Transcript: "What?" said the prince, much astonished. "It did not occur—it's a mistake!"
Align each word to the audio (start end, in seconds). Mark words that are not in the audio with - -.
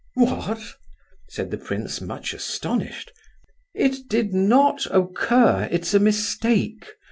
"What?" 0.15 0.63
said 1.29 1.51
the 1.51 1.59
prince, 1.59 2.01
much 2.01 2.33
astonished. 2.33 3.11
"It 3.75 4.07
did 4.09 4.33
not 4.33 4.87
occur—it's 4.89 5.93
a 5.93 5.99
mistake!" 5.99 6.87